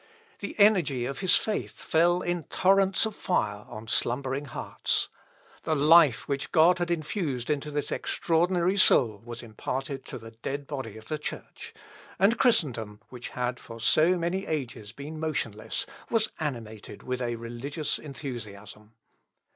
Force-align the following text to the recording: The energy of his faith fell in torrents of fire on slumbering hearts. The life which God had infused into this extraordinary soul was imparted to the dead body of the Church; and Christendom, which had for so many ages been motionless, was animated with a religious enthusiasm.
The 0.39 0.57
energy 0.59 1.05
of 1.05 1.19
his 1.19 1.35
faith 1.35 1.73
fell 1.79 2.23
in 2.23 2.45
torrents 2.45 3.05
of 3.05 3.15
fire 3.15 3.65
on 3.69 3.87
slumbering 3.87 4.45
hearts. 4.45 5.09
The 5.61 5.75
life 5.75 6.27
which 6.27 6.51
God 6.51 6.79
had 6.79 6.89
infused 6.89 7.51
into 7.51 7.69
this 7.69 7.91
extraordinary 7.91 8.77
soul 8.77 9.21
was 9.23 9.43
imparted 9.43 10.03
to 10.07 10.17
the 10.17 10.31
dead 10.31 10.65
body 10.65 10.97
of 10.97 11.07
the 11.07 11.19
Church; 11.19 11.71
and 12.17 12.39
Christendom, 12.39 12.99
which 13.09 13.29
had 13.29 13.59
for 13.59 13.79
so 13.79 14.17
many 14.17 14.47
ages 14.47 14.91
been 14.91 15.19
motionless, 15.19 15.85
was 16.09 16.29
animated 16.39 17.03
with 17.03 17.21
a 17.21 17.35
religious 17.35 17.99
enthusiasm. 17.99 18.93